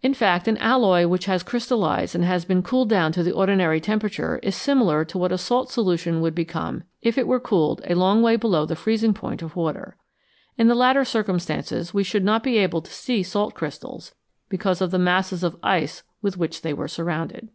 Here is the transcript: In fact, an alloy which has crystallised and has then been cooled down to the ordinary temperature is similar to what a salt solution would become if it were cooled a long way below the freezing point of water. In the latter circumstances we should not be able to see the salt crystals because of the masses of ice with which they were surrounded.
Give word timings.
In 0.00 0.14
fact, 0.14 0.48
an 0.48 0.56
alloy 0.56 1.06
which 1.06 1.26
has 1.26 1.42
crystallised 1.42 2.14
and 2.14 2.24
has 2.24 2.46
then 2.46 2.56
been 2.56 2.62
cooled 2.62 2.88
down 2.88 3.12
to 3.12 3.22
the 3.22 3.32
ordinary 3.34 3.78
temperature 3.78 4.40
is 4.42 4.56
similar 4.56 5.04
to 5.04 5.18
what 5.18 5.32
a 5.32 5.36
salt 5.36 5.70
solution 5.70 6.22
would 6.22 6.34
become 6.34 6.84
if 7.02 7.18
it 7.18 7.26
were 7.26 7.38
cooled 7.38 7.82
a 7.86 7.92
long 7.94 8.22
way 8.22 8.36
below 8.36 8.64
the 8.64 8.74
freezing 8.74 9.12
point 9.12 9.42
of 9.42 9.56
water. 9.56 9.98
In 10.56 10.68
the 10.68 10.74
latter 10.74 11.04
circumstances 11.04 11.92
we 11.92 12.04
should 12.04 12.24
not 12.24 12.42
be 12.42 12.56
able 12.56 12.80
to 12.80 12.90
see 12.90 13.18
the 13.18 13.24
salt 13.24 13.52
crystals 13.52 14.14
because 14.48 14.80
of 14.80 14.92
the 14.92 14.98
masses 14.98 15.44
of 15.44 15.58
ice 15.62 16.04
with 16.22 16.38
which 16.38 16.62
they 16.62 16.72
were 16.72 16.88
surrounded. 16.88 17.50